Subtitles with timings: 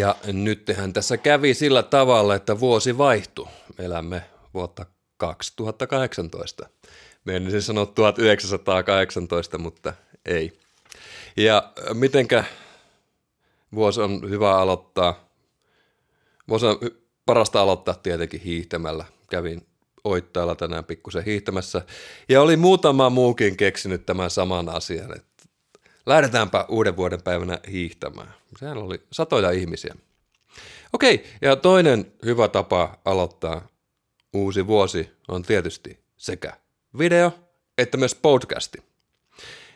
[0.00, 3.46] Ja nythän tässä kävi sillä tavalla, että vuosi vaihtui.
[3.78, 4.22] Elämme
[4.54, 4.86] vuotta
[5.16, 6.68] 2018.
[7.24, 9.92] Menisin sanoa 1918, mutta
[10.24, 10.52] ei.
[11.36, 12.44] Ja mitenkä
[13.74, 15.28] vuosi on hyvä aloittaa?
[16.48, 16.78] Vuosi on
[17.26, 19.04] parasta aloittaa tietenkin hiihtämällä.
[19.30, 19.66] Kävin
[20.04, 21.82] oittailla tänään pikkusen hiihtämässä.
[22.28, 25.44] Ja oli muutama muukin keksinyt tämän saman asian, että
[26.06, 28.34] lähdetäänpä uuden vuoden päivänä hiihtämään.
[28.58, 29.94] Sehän oli satoja ihmisiä.
[30.92, 33.68] Okei, ja toinen hyvä tapa aloittaa
[34.32, 36.52] uusi vuosi on tietysti sekä
[36.98, 37.32] video
[37.78, 38.78] että myös podcasti.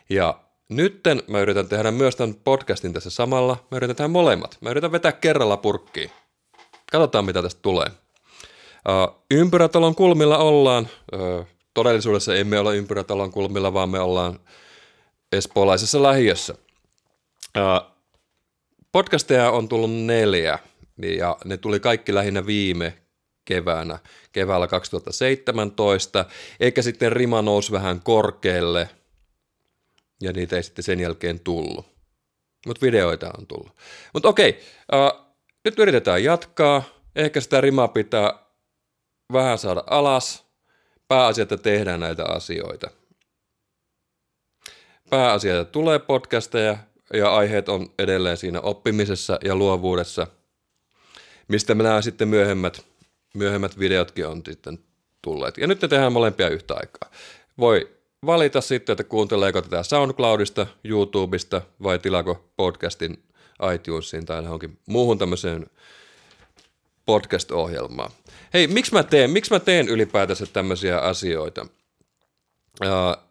[0.09, 3.67] Ja nytten mä yritän tehdä myös tämän podcastin tässä samalla.
[3.71, 4.57] Mä yritän tehdä molemmat.
[4.61, 6.11] Mä yritän vetää kerralla purkkiin.
[6.91, 7.87] Katsotaan, mitä tästä tulee.
[7.87, 10.87] Uh, ympyrätalon kulmilla ollaan.
[11.13, 14.39] Uh, todellisuudessa emme ole ympyrätalon kulmilla, vaan me ollaan
[15.31, 16.55] espoolaisessa lähiössä.
[18.91, 20.59] Podcasteja on tullut neljä,
[21.17, 23.04] ja ne tuli kaikki lähinnä viime
[23.45, 23.99] keväänä,
[24.31, 26.25] keväällä 2017,
[26.59, 28.89] eikä sitten rima nousi vähän korkealle,
[30.21, 31.85] ja niitä ei sitten sen jälkeen tullut.
[32.67, 33.75] Mutta videoita on tullut.
[34.13, 34.59] Mutta okei,
[34.93, 35.25] äh,
[35.65, 36.83] nyt yritetään jatkaa.
[37.15, 38.39] Ehkä sitä rimaa pitää
[39.33, 40.45] vähän saada alas.
[41.07, 42.89] Pääasia, että tehdään näitä asioita
[45.09, 46.77] pääasia, tulee podcasteja
[47.13, 50.27] ja aiheet on edelleen siinä oppimisessa ja luovuudessa,
[51.47, 52.85] mistä me nämä sitten myöhemmät,
[53.35, 54.79] myöhemmät videotkin on sitten
[55.21, 55.57] tulleet.
[55.57, 57.11] Ja nyt ne tehdään molempia yhtä aikaa.
[57.57, 57.91] Voi
[58.25, 63.23] valita sitten, että kuunteleeko tätä SoundCloudista, YouTubesta vai tilako podcastin
[63.75, 65.65] iTunesiin tai johonkin muuhun tämmöiseen
[67.05, 68.11] podcast-ohjelmaan.
[68.53, 71.67] Hei, miksi mä teen, miksi mä teen ylipäätänsä tämmöisiä asioita?
[72.83, 73.25] Uh,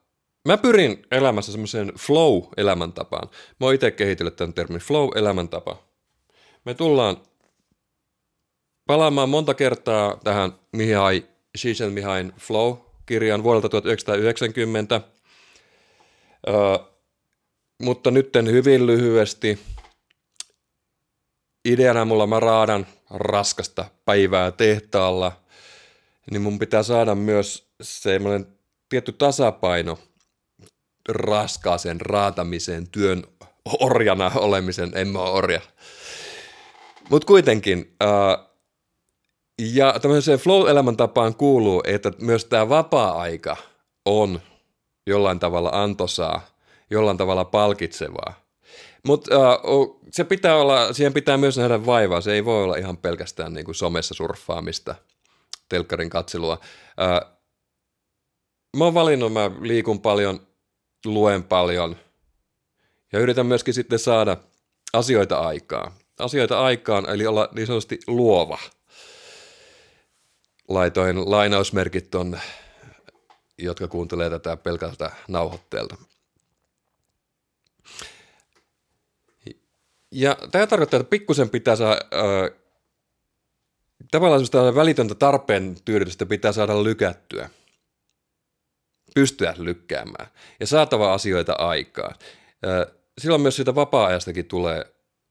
[0.48, 3.28] Mä pyrin elämässä semmoiseen flow-elämäntapaan.
[3.60, 5.76] Mä oon itse kehitellyt tämän termin flow-elämäntapa.
[6.64, 7.16] Me tullaan
[8.86, 11.24] palaamaan monta kertaa tähän Mihai
[11.90, 15.00] Mihai Flow-kirjan vuodelta 1990.
[16.48, 16.54] Öö,
[17.82, 19.58] mutta nytten hyvin lyhyesti.
[21.64, 25.32] Ideana mulla mä raadan raskasta päivää tehtaalla,
[26.30, 28.46] niin mun pitää saada myös semmoinen
[28.88, 29.98] tietty tasapaino–
[31.08, 33.24] raskaaseen raatamiseen, työn
[33.80, 35.60] orjana olemisen, en mä orja.
[37.10, 37.96] Mutta kuitenkin,
[39.58, 43.56] ja tämmöiseen flow-elämäntapaan kuuluu, että myös tämä vapaa-aika
[44.04, 44.40] on
[45.06, 46.46] jollain tavalla antosaa,
[46.90, 48.44] jollain tavalla palkitsevaa.
[49.06, 49.58] Mutta äh,
[50.10, 53.64] se pitää olla, siihen pitää myös nähdä vaivaa, se ei voi olla ihan pelkästään niin
[53.64, 54.94] kuin somessa surffaamista,
[55.68, 56.58] telkkarin katselua.
[57.02, 57.30] Äh,
[58.76, 60.40] mä oon valinnut, mä liikun paljon–
[61.06, 61.96] luen paljon
[63.12, 64.36] ja yritän myöskin sitten saada
[64.92, 65.92] asioita aikaan.
[66.18, 68.58] Asioita aikaan, eli olla niin sanotusti luova.
[70.68, 72.40] Laitoin lainausmerkit ton,
[73.58, 75.96] jotka kuuntelee tätä pelkältä nauhoitteelta.
[80.10, 82.60] Ja tämä tarkoittaa, että pikkusen pitää saada, äh,
[84.10, 87.50] tavallaan sellaista välitöntä tarpeen tyydytystä pitää saada lykättyä–
[89.14, 90.26] pystyä lykkäämään
[90.60, 92.14] ja saatava asioita aikaan.
[93.18, 94.84] Silloin myös siitä vapaa-ajastakin tulee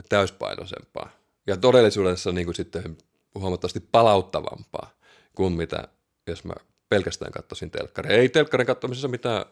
[0.10, 1.10] täyspainoisempaa
[1.48, 2.98] ja todellisuudessa niin kuin sitten
[3.36, 4.90] huomattavasti palauttavampaa
[5.36, 5.88] kuin mitä
[6.28, 6.54] jos mä
[6.90, 8.18] pelkästään katsoisin telkkaria.
[8.18, 9.46] Ei telkkarin katsomisessa mitään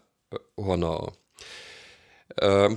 [0.58, 1.12] huonoa ole.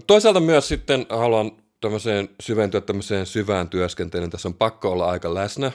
[0.07, 4.31] Toisaalta myös sitten haluan tämmöiseen syventyä tämmöiseen syvään työskentelyyn.
[4.31, 5.73] Tässä on pakko olla aika läsnä.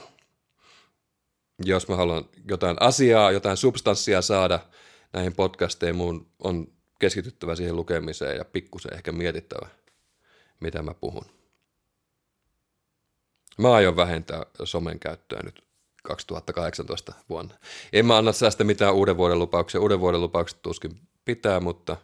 [1.66, 4.60] Jos mä haluan jotain asiaa, jotain substanssia saada–
[5.14, 6.68] näihin podcasteihin mun on
[7.00, 9.68] keskityttävä siihen lukemiseen ja pikkusen ehkä mietittävä,
[10.60, 11.25] mitä mä puhun.
[13.58, 15.64] Mä aion vähentää somen käyttöä nyt
[16.10, 17.56] 2018 vuonna.
[17.94, 19.82] En mä anna tästä mitään uuden vuoden lupauksia.
[19.82, 21.98] Uuden vuoden lupaukset tuskin pitää, mutta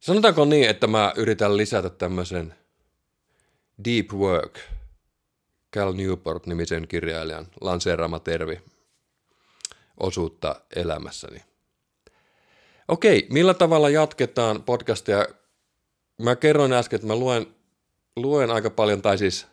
[0.00, 2.54] sanotaanko niin, että mä yritän lisätä tämmöisen
[3.84, 4.58] deep work,
[5.76, 8.60] Cal Newport-nimisen kirjailijan lanseeraama tervi,
[10.00, 11.42] osuutta elämässäni.
[12.88, 15.26] Okei, millä tavalla jatketaan podcastia?
[16.22, 17.46] Mä kerroin äsken, että mä luen,
[18.16, 19.46] luen aika paljon, tai siis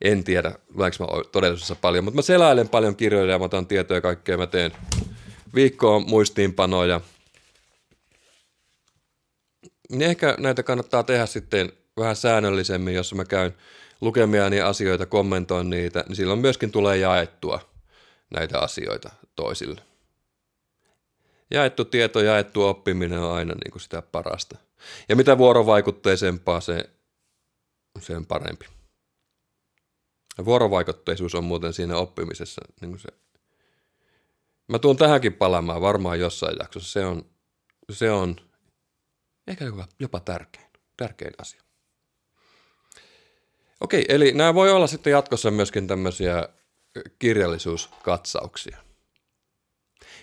[0.00, 3.96] en tiedä, luenko mä todellisuudessa paljon, mutta mä seläilen paljon kirjoja ja mä otan tietoja
[3.96, 4.36] ja kaikkea.
[4.36, 4.72] Mä teen
[5.54, 7.00] viikkoon muistiinpanoja.
[9.90, 13.54] niin ehkä näitä kannattaa tehdä sitten vähän säännöllisemmin, jos mä käyn
[14.00, 17.60] lukemiani asioita, kommentoin niitä, niin silloin myöskin tulee jaettua
[18.30, 19.82] näitä asioita toisille.
[21.50, 24.58] Jaettu tieto, jaettu oppiminen on aina niin kuin sitä parasta.
[25.08, 26.90] Ja mitä vuorovaikutteisempaa se,
[28.00, 28.75] sen parempi.
[30.44, 33.08] Vuorovaikutteisuus on muuten siinä oppimisessa niin kuin se.
[34.68, 36.92] Mä tuun tähänkin palaamaan varmaan jossain jaksossa.
[36.92, 37.26] Se on,
[37.90, 38.36] se on
[39.46, 40.66] ehkä jopa, jopa tärkein,
[40.96, 41.60] tärkein asia.
[43.80, 46.48] Okei, eli nämä voi olla sitten jatkossa myöskin tämmöisiä
[47.18, 48.78] kirjallisuuskatsauksia.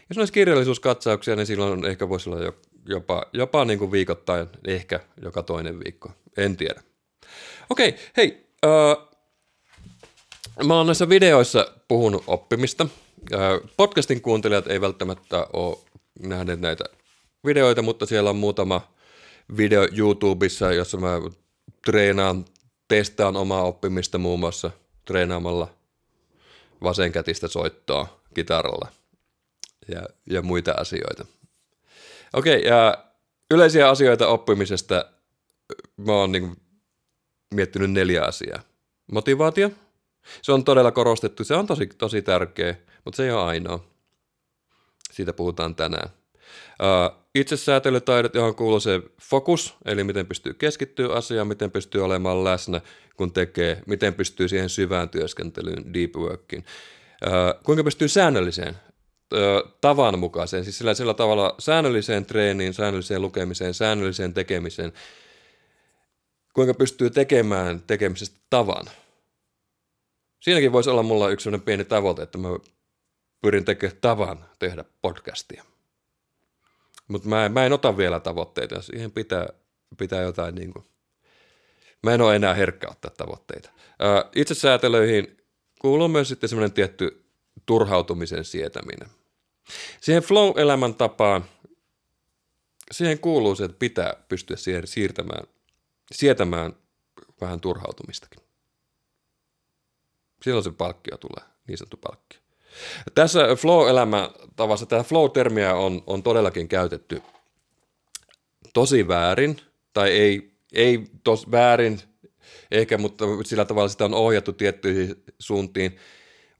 [0.10, 2.54] Jos olisi kirjallisuuskatsauksia, niin silloin ehkä voisi olla
[2.86, 6.83] jopa, jopa niin kuin viikoittain, ehkä joka toinen viikko, en tiedä.
[7.69, 8.48] Okei, hei,
[10.63, 12.88] mä oon näissä videoissa puhunut oppimista.
[13.77, 15.77] Podcastin kuuntelijat ei välttämättä ole
[16.19, 16.83] nähneet näitä
[17.45, 18.94] videoita, mutta siellä on muutama
[19.57, 21.21] video YouTubessa, jossa mä
[21.85, 22.45] treenaan,
[22.88, 24.71] testaan omaa oppimista muun muassa
[25.05, 25.67] treenaamalla
[26.83, 28.88] vasenkätistä soittoa kitaralla
[29.88, 31.25] ja, ja muita asioita.
[32.33, 33.05] Okei, okay, ja
[33.51, 35.05] yleisiä asioita oppimisesta
[35.97, 36.55] mä oon niin
[37.53, 38.59] miettinyt neljä asiaa.
[39.11, 39.71] Motivaatio.
[40.41, 42.75] Se on todella korostettu, se on tosi, tosi tärkeä,
[43.05, 43.85] mutta se ei ole ainoa.
[45.11, 46.09] Siitä puhutaan tänään.
[47.35, 52.81] Itsesäätelytaidot, johon kuuluu se fokus, eli miten pystyy keskittyä asiaan, miten pystyy olemaan läsnä,
[53.17, 56.65] kun tekee, miten pystyy siihen syvään työskentelyyn, deep workiin.
[57.63, 58.75] Kuinka pystyy säännölliseen
[59.81, 64.93] tavan mukaiseen, siis sillä, sillä tavalla säännölliseen treeniin, säännölliseen lukemiseen, säännölliseen tekemiseen,
[66.53, 68.85] kuinka pystyy tekemään tekemisestä tavan.
[70.43, 72.47] Siinäkin voisi olla mulla yksi sellainen pieni tavoite, että mä
[73.41, 75.63] pyrin tekemään tavan tehdä podcastia.
[77.07, 79.47] Mutta mä, mä en ota vielä tavoitteita, siihen pitää,
[79.97, 80.85] pitää jotain niin kuin,
[82.03, 83.69] mä en ole enää herkkä ottaa tavoitteita.
[84.35, 85.37] Itse säätelöihin
[85.79, 87.25] kuuluu myös sitten semmoinen tietty
[87.65, 89.09] turhautumisen sietäminen.
[90.01, 91.45] Siihen flow-elämäntapaan,
[92.91, 95.47] siihen kuuluu se, että pitää pystyä siihen siirtämään,
[96.11, 96.73] sietämään
[97.41, 98.42] vähän turhautumistakin.
[100.43, 102.39] Silloin se palkkio tulee, niin sanottu palkkio.
[103.15, 107.21] Tässä flow-elämän tavassa tämä flow-termiä on, on todellakin käytetty
[108.73, 109.57] tosi väärin,
[109.93, 111.99] tai ei, ei tos väärin
[112.71, 115.97] ehkä, mutta sillä tavalla sitä on ohjattu tiettyihin suuntiin,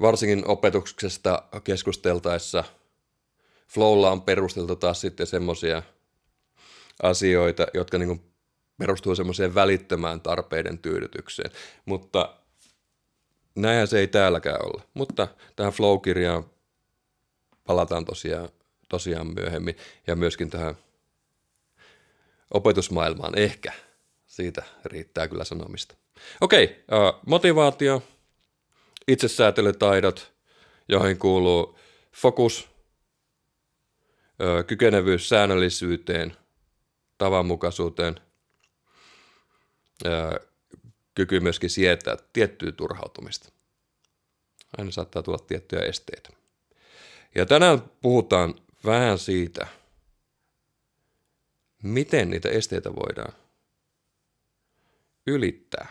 [0.02, 2.64] varsinkin opetuksesta keskusteltaessa.
[3.68, 5.84] Flowlla on perusteltu taas sitten semmoisia
[7.04, 8.34] asioita, jotka niin
[8.78, 11.52] perustuu semmoiseen välittömään tarpeiden tyydytykseen,
[11.86, 12.43] mutta
[13.56, 14.84] näinhän se ei täälläkään ole.
[14.94, 16.46] Mutta tähän flow-kirjaan
[17.68, 18.50] palataan tosiaan,
[18.90, 19.78] tosiaan myöhemmin
[20.08, 20.76] ja myöskin tähän
[22.54, 23.74] opetusmaailmaan ehkä.
[24.26, 25.96] Siitä riittää kyllä sanomista.
[26.42, 26.84] Okei,
[27.26, 28.04] motivaatio,
[29.08, 30.34] itsesäätelytaidot,
[30.88, 31.80] joihin kuuluu
[32.16, 32.70] fokus,
[34.68, 36.38] kykenevyys säännöllisyyteen,
[37.18, 38.20] tavanmukaisuuteen,
[41.16, 43.50] kyky myöskin sietää tiettyä turhautumista.
[44.78, 46.30] Aina saattaa tulla tiettyjä esteitä.
[47.36, 48.56] Ja tänään puhutaan
[48.86, 49.68] vähän siitä,
[51.84, 53.34] miten niitä esteitä voidaan
[55.28, 55.88] ylittää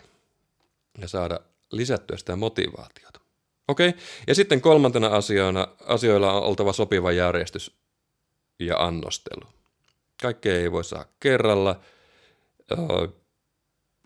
[0.98, 1.40] ja saada
[1.72, 3.20] lisättyä sitä motivaatiota.
[3.68, 4.00] Okei, okay.
[4.26, 7.76] ja sitten kolmantena asiana, asioilla on oltava sopiva järjestys
[8.58, 9.46] ja annostelu.
[10.22, 11.80] Kaikkea ei voi saa kerralla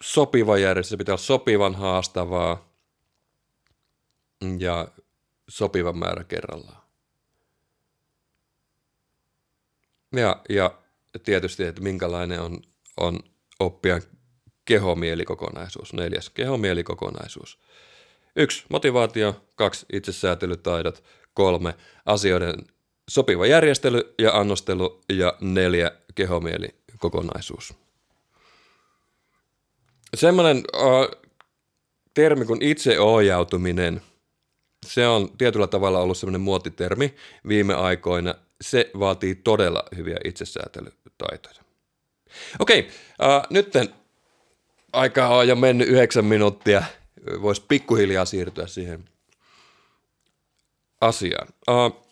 [0.00, 2.68] sopiva järjestys, se pitää olla sopivan haastavaa
[4.58, 4.88] ja
[5.48, 6.82] sopivan määrä kerrallaan.
[10.16, 10.78] Ja, ja
[11.24, 12.60] tietysti, että minkälainen on,
[12.96, 13.20] on
[13.60, 14.02] oppijan
[14.64, 15.92] kehomielikikonaisuus.
[15.92, 17.58] Neljäs, kehomielikikonaisuus.
[18.36, 19.44] Yksi, motivaatio.
[19.54, 21.04] Kaksi, itsesäätelytaidot.
[21.34, 21.74] Kolme,
[22.06, 22.54] asioiden
[23.08, 25.00] sopiva järjestely ja annostelu.
[25.08, 27.85] Ja neljä, kehomielikikonaisuus
[30.14, 31.22] semmoinen uh,
[32.14, 34.02] termi kuin itseohjautuminen,
[34.86, 37.14] se on tietyllä tavalla ollut semmoinen muotitermi
[37.48, 38.34] viime aikoina.
[38.60, 41.60] Se vaatii todella hyviä itsesäätelytaitoja.
[42.58, 43.88] Okei, uh, nytten
[44.92, 46.82] aikaa on jo mennyt yhdeksän minuuttia.
[47.42, 49.04] Voisi pikkuhiljaa siirtyä siihen
[51.00, 51.48] asiaan.
[51.68, 52.06] Uh,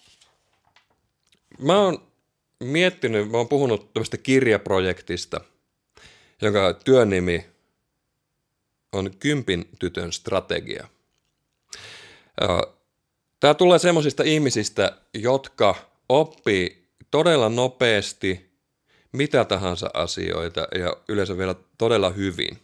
[1.59, 2.07] mä oon
[2.61, 5.41] miettinyt, mä oon puhunut tämmöistä kirjaprojektista,
[6.43, 7.54] jonka työnimi
[8.95, 10.89] on kympin tytön strategia.
[13.41, 15.75] Tämä tulee semmoisista ihmisistä, jotka
[16.09, 18.51] oppii todella nopeasti,
[19.13, 22.59] mitä tahansa asioita ja yleensä vielä todella hyvin.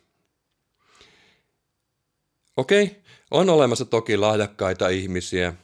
[2.57, 2.97] Okei,
[3.31, 5.55] on olemassa toki lahjakkaita ihmisiä,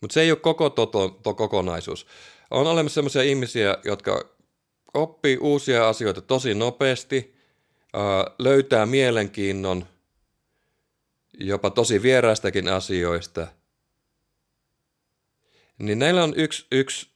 [0.00, 2.06] mutta se ei ole koko toto, to, kokonaisuus.
[2.50, 4.28] On olemassa sellaisia ihmisiä, jotka
[4.94, 7.34] oppii uusia asioita tosi nopeasti,
[8.38, 9.86] löytää mielenkiinnon
[11.38, 13.46] jopa tosi vieraistakin asioista.
[15.78, 17.08] Niin näillä on yksi, yksi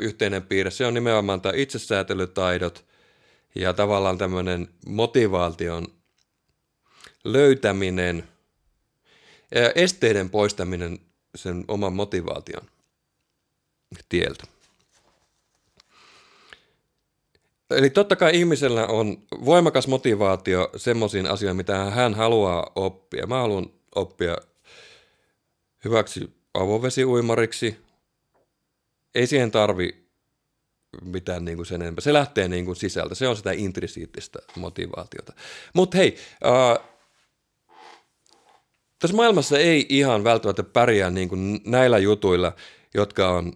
[0.00, 0.70] yhteinen piirre.
[0.70, 2.84] Se on nimenomaan tämä itsesäätelytaidot
[3.54, 5.86] ja tavallaan tämmöinen motivaation
[7.24, 8.28] löytäminen,
[9.74, 10.98] esteiden poistaminen
[11.34, 12.70] sen oman motivaation
[14.08, 14.53] tieltä.
[17.70, 23.26] Eli totta kai ihmisellä on voimakas motivaatio semmoisiin asioihin, mitä hän haluaa oppia.
[23.26, 24.36] Mä haluan oppia
[25.84, 27.76] hyväksi avovesiuimariksi.
[29.14, 30.04] Ei siihen tarvi
[31.02, 32.02] mitään niin kuin sen enempää.
[32.02, 33.14] Se lähtee niin kuin sisältä.
[33.14, 35.32] Se on sitä intrisiittistä motivaatiota.
[35.74, 36.16] Mutta hei,
[36.46, 36.88] äh,
[38.98, 42.52] tässä maailmassa ei ihan välttämättä pärjää niin kuin näillä jutuilla,
[42.94, 43.52] jotka on,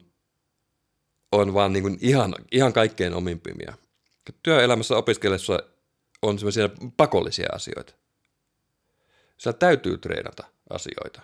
[1.32, 3.74] on vaan niin kuin ihan, ihan kaikkein omimpimia.
[4.42, 5.58] Työelämässä opiskellessa
[6.22, 7.92] on sellaisia pakollisia asioita.
[9.38, 11.22] Sä täytyy treenata asioita.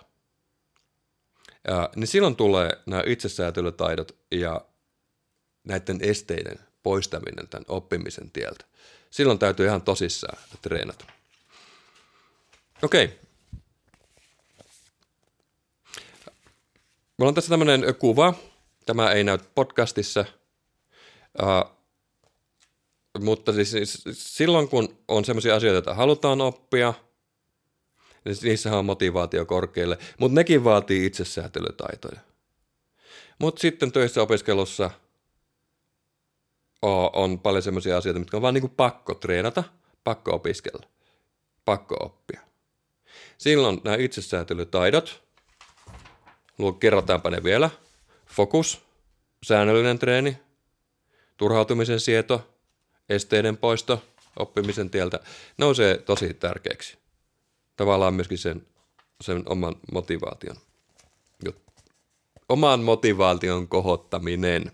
[1.69, 4.61] Ja, niin silloin tulee nämä itsesäätelytaidot ja
[5.65, 8.65] näiden esteiden poistaminen tämän oppimisen tieltä.
[9.11, 11.05] Silloin täytyy ihan tosissaan treenata.
[12.83, 13.19] Okei,
[17.17, 18.35] Mulla on tässä tämmöinen kuva.
[18.87, 20.25] Tämä ei näy podcastissa.
[21.43, 21.77] Uh,
[23.21, 24.05] mutta siis, siis
[24.37, 26.95] silloin, kun on sellaisia asioita, joita halutaan oppia,
[28.25, 29.99] niin niissähän on motivaatio korkealle.
[30.19, 32.21] Mutta nekin vaatii itsesäätelytaitoja.
[33.39, 34.91] Mutta sitten töissä opiskelussa
[37.13, 39.65] on paljon sellaisia asioita, mitkä on vaan niin pakko treenata,
[40.05, 40.87] pakko opiskella,
[41.65, 42.41] pakko oppia.
[43.39, 45.25] Silloin nämä itsesäätelytaidot–
[46.81, 47.71] kerrotaanpa ne vielä.
[48.27, 48.83] Fokus,
[49.43, 50.39] säännöllinen treeni,
[51.37, 52.54] turhautumisen sieto,
[53.09, 54.03] esteiden poisto,
[54.39, 55.21] oppimisen tieltä
[55.59, 56.99] nousee tosi tärkeäksi.
[57.77, 58.67] Tavallaan myöskin sen,
[59.21, 60.57] sen oman motivaation.
[62.49, 64.73] Oman motivaation kohottaminen.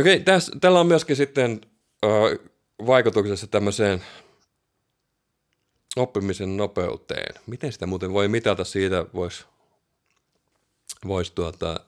[0.00, 1.60] Okei, tässä, tällä on myöskin sitten
[2.04, 2.08] ö,
[2.86, 4.04] vaikutuksessa tämmöiseen
[5.96, 7.34] oppimisen nopeuteen.
[7.46, 9.44] Miten sitä muuten voi mitata siitä, voisi
[11.06, 11.80] vois tuota,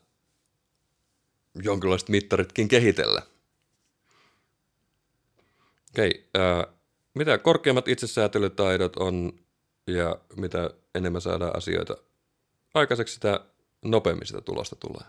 [1.62, 3.22] jonkinlaiset mittaritkin kehitellä.
[5.94, 6.66] Okei, ää,
[7.14, 9.32] mitä korkeammat itsesäätelytaidot on
[9.86, 11.96] ja mitä enemmän saadaan asioita
[12.74, 13.40] aikaiseksi, sitä
[13.84, 15.06] nopeammin sitä tulosta tulee.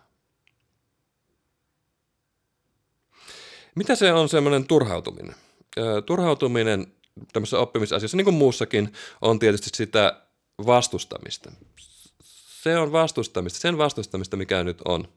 [3.76, 5.36] Mitä se on semmoinen turhautuminen?
[5.78, 6.94] Ää, turhautuminen
[7.34, 10.22] tämmöisessä oppimisasiassa, niin kuin muussakin, on tietysti sitä
[10.66, 11.52] vastustamista.
[12.64, 15.08] Se on vastustamista, sen vastustamista, mikä nyt on.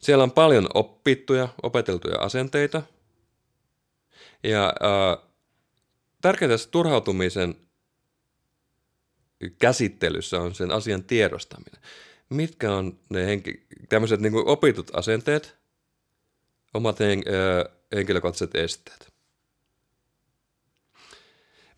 [0.00, 2.82] Siellä on paljon oppittuja, opeteltuja asenteita.
[4.42, 5.28] Ja äh,
[6.20, 7.54] tärkeintä tässä turhautumisen
[9.58, 11.82] käsittelyssä on sen asian tiedostaminen.
[12.28, 15.56] Mitkä on ne henki, tämmöiset niin opitut asenteet,
[16.74, 19.10] omat hen, äh, henkilökohtaiset esteet.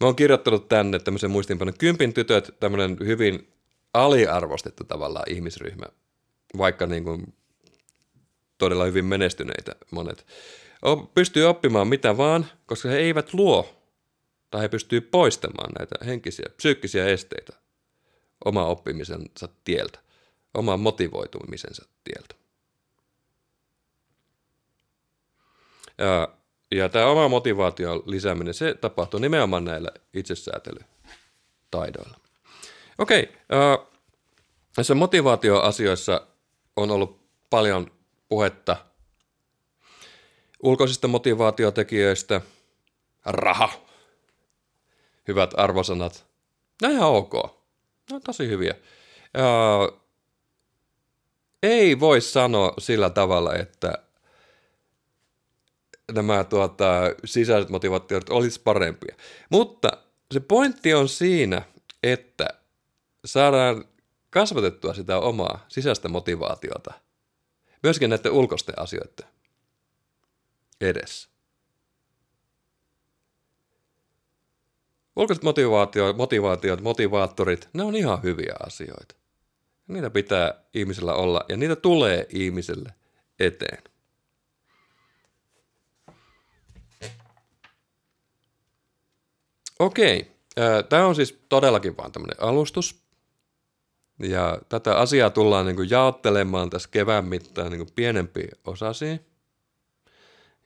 [0.01, 1.75] Mä oon kirjoittanut tänne tämmöisen muistiinpanon.
[1.79, 3.53] Kympin tytöt, tämmöinen hyvin
[3.95, 5.87] aliarvostettu tavallaan ihmisryhmä,
[6.59, 7.35] vaikka niin kuin
[8.59, 10.27] todella hyvin menestyneitä monet.
[11.15, 13.83] Pystyy oppimaan mitä vaan, koska he eivät luo
[14.51, 17.53] tai he pystyy poistamaan näitä henkisiä, psyykkisiä esteitä
[18.45, 19.99] oma oppimisensa tieltä,
[20.55, 22.35] oman motivoitumisensa tieltä.
[25.99, 26.29] Ja
[26.73, 32.21] ja tämä oma motivaation lisääminen, se tapahtuu nimenomaan näillä itsesäätelytaidoilla.
[32.99, 33.33] Okei,
[34.77, 36.27] näissä motivaatioasioissa
[36.77, 37.21] on ollut
[37.51, 37.91] paljon
[38.29, 38.77] puhetta
[40.63, 42.41] ulkoisista motivaatiotekijöistä,
[43.25, 43.73] raha,
[45.29, 46.27] hyvät arvosanat,
[46.83, 47.33] no ihan ok,
[48.11, 48.75] no tosi hyviä.
[49.39, 50.01] Äh,
[51.63, 53.93] ei voi sanoa sillä tavalla, että
[56.13, 56.93] nämä tuota,
[57.25, 59.17] sisäiset motivaatiot olisi parempia.
[59.51, 59.93] Mutta
[60.33, 61.63] se pointti on siinä,
[62.03, 62.49] että
[63.25, 63.85] saadaan
[64.31, 66.93] kasvatettua sitä omaa sisäistä motivaatiota
[67.83, 69.27] myöskin näiden ulkoisten asioiden
[70.83, 71.29] edessä.
[75.17, 79.15] Ulkoiset motivaatio, motivaatiot, motivaattorit, ne on ihan hyviä asioita.
[79.89, 82.95] Niitä pitää ihmisellä olla ja niitä tulee ihmiselle
[83.39, 83.83] eteen.
[89.79, 90.33] Okei,
[90.89, 93.03] tämä on siis todellakin vaan tämmöinen alustus.
[94.19, 99.32] Ja tätä asiaa tullaan niin jaottelemaan tässä kevään mittaan niin pienempiin osasiin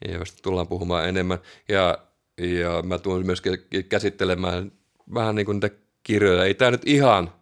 [0.09, 1.39] joista tullaan puhumaan enemmän.
[1.69, 1.99] Ja,
[2.39, 3.43] ja mä tulen myös
[3.89, 4.73] käsittelemään
[5.15, 6.45] vähän niin kuin niitä kirjoja.
[6.45, 7.33] Ei tämä nyt ihan,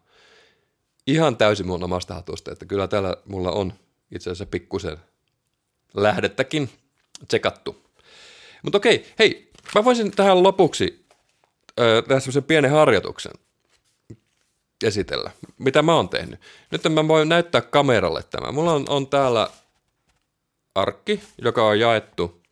[1.07, 3.73] ihan täysin mun omasta hatusta, että kyllä täällä mulla on
[4.15, 4.97] itse asiassa pikkusen
[5.95, 6.71] lähdettäkin
[7.29, 7.85] tsekattu.
[8.63, 11.07] Mutta okei, hei, mä voisin tähän lopuksi
[11.81, 13.33] äh, tehdä semmoisen pienen harjoituksen
[14.85, 16.41] esitellä, mitä mä oon tehnyt.
[16.71, 18.53] Nyt mä voin näyttää kameralle tämä.
[18.53, 19.51] Mulla on, on täällä
[20.75, 22.43] arkki, joka on jaettu,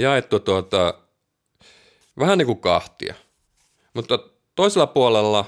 [0.00, 0.94] jaettu tuota,
[2.18, 3.14] vähän niin kuin kahtia.
[3.94, 4.18] Mutta
[4.54, 5.44] toisella puolella,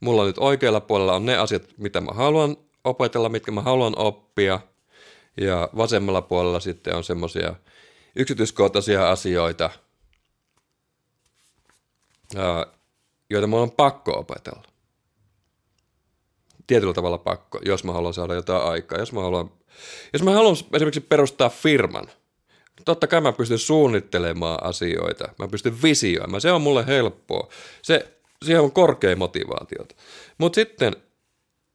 [0.00, 4.60] mulla nyt oikealla puolella on ne asiat, mitä mä haluan opetella, mitkä mä haluan oppia.
[5.40, 7.54] Ja vasemmalla puolella sitten on semmoisia
[8.16, 9.70] yksityiskohtaisia asioita,
[13.30, 14.62] joita mulla on pakko opetella.
[16.66, 18.98] Tietyllä tavalla pakko, jos mä haluan saada jotain aikaa.
[18.98, 19.50] Jos mä haluan,
[20.12, 22.06] jos mä haluan esimerkiksi perustaa firman,
[22.84, 25.28] totta kai mä pystyn suunnittelemaan asioita.
[25.38, 26.40] Mä pystyn visioimaan.
[26.40, 27.48] Se on mulle helppoa.
[27.82, 29.94] Se, siihen on korkea motivaatiota.
[30.38, 30.96] Mutta sitten,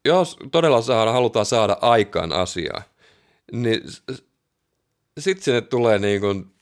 [0.05, 2.81] jos todella saada, halutaan saada aikaan asiaa,
[3.51, 3.81] niin
[5.19, 6.55] sitten sinne tulee niin kuin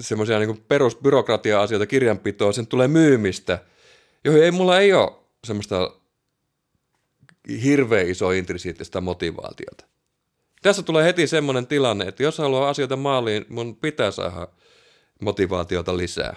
[0.00, 3.58] semmoisia niin perusbyrokratia-asioita, kirjanpitoa, sen tulee myymistä,
[4.24, 5.12] joihin ei mulla ei ole
[5.44, 5.92] semmoista
[7.64, 9.84] hirveän iso intrisiittistä motivaatiota.
[10.62, 14.48] Tässä tulee heti semmoinen tilanne, että jos haluaa asioita maaliin, mun pitää saada
[15.20, 16.36] motivaatiota lisää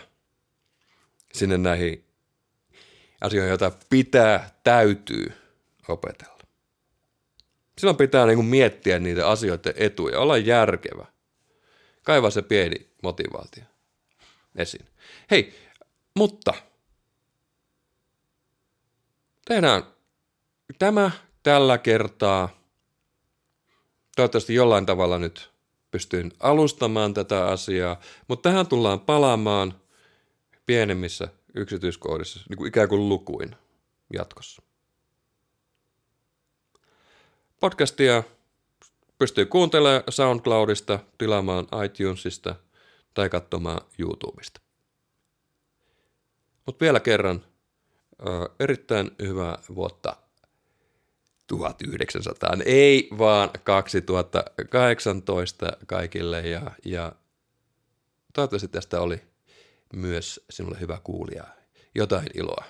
[1.33, 2.05] sinne näihin
[3.21, 5.33] asioihin, joita pitää, täytyy
[5.87, 6.41] opetella.
[7.77, 11.05] Silloin pitää niin kuin miettiä niitä asioiden etuja, olla järkevä.
[12.03, 13.63] Kaiva se pieni motivaatio
[14.55, 14.85] esiin.
[15.31, 15.55] Hei,
[16.15, 16.53] mutta
[19.45, 19.83] tehdään
[20.79, 21.11] tämä
[21.43, 22.60] tällä kertaa.
[24.21, 25.51] Toivottavasti jollain tavalla nyt
[25.91, 29.81] pystyn alustamaan tätä asiaa, mutta tähän tullaan palaamaan
[30.65, 33.55] pienemmissä yksityiskohdissa, niin kuin ikään kuin lukuin
[34.13, 34.61] jatkossa.
[37.59, 38.23] Podcastia
[39.19, 42.55] pystyy kuuntelemaan SoundCloudista, tilaamaan iTunesista
[43.13, 44.61] tai katsomaan YouTubesta.
[46.65, 47.45] Mutta vielä kerran
[48.59, 50.15] erittäin hyvää vuotta
[51.47, 57.11] 1900, ei vaan 2018 kaikille ja, ja
[58.33, 59.21] toivottavasti tästä oli
[59.95, 61.43] myös sinulle hyvä kuulija.
[61.95, 62.65] Jotain iloa,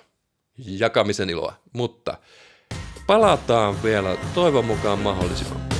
[0.58, 2.18] jakamisen iloa, mutta
[3.06, 5.72] palataan vielä toivon mukaan mahdollisimman